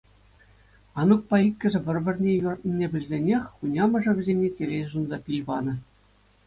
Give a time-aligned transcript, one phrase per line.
[0.99, 5.73] Анукпа иккӗше пӗр-пӗрне юратнине пӗлсенех, хунямӑшӗ вӗсене телей сунса пил панӑ.